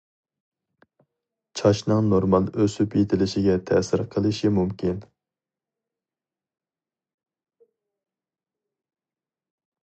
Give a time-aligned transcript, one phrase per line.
[1.59, 5.05] چاچنىڭ نورمال ئۆسۈپ يېتىلىشىگە تەسىر قىلىشى مۇمكىن.